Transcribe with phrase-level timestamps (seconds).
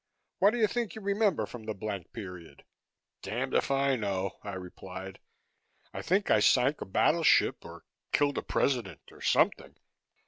[0.39, 2.65] What do you think you remember from the blank period?"
[3.21, 5.19] "Damned if I know," I replied.
[5.93, 9.75] "I think I sank a battleship or killed a President, or something."